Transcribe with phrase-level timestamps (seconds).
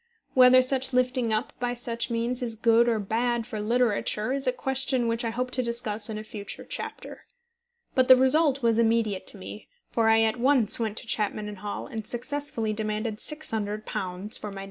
[0.33, 4.51] Whether such lifting up by such means is good or bad for literature is a
[4.51, 7.27] question which I hope to discuss in a future chapter.
[7.93, 11.55] But the result was immediate to me, for I at once went to Chapman &
[11.57, 14.29] Hall and successfully demanded £600 for my next novel.
[14.41, 14.59] CHAPTER VIII.